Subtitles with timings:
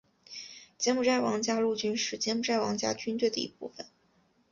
[0.79, 3.85] 柬埔寨王家陆军是柬埔寨王家军队的一部分。